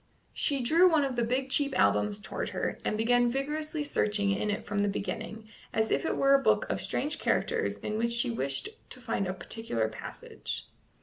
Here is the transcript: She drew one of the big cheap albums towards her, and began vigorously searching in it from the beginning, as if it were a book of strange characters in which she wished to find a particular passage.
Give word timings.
She 0.33 0.61
drew 0.61 0.89
one 0.89 1.03
of 1.05 1.15
the 1.15 1.23
big 1.23 1.51
cheap 1.51 1.77
albums 1.77 2.19
towards 2.19 2.49
her, 2.49 2.79
and 2.83 2.97
began 2.97 3.29
vigorously 3.29 3.83
searching 3.83 4.31
in 4.31 4.49
it 4.49 4.65
from 4.65 4.79
the 4.79 4.87
beginning, 4.87 5.47
as 5.71 5.91
if 5.91 6.07
it 6.07 6.17
were 6.17 6.33
a 6.33 6.41
book 6.41 6.65
of 6.71 6.81
strange 6.81 7.19
characters 7.19 7.77
in 7.77 7.99
which 7.99 8.11
she 8.13 8.31
wished 8.31 8.69
to 8.89 8.99
find 8.99 9.27
a 9.27 9.33
particular 9.35 9.87
passage. 9.89 10.65